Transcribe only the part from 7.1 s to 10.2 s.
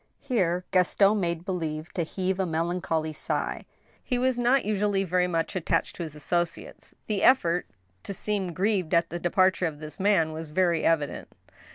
effort to seem grieved at the departure of this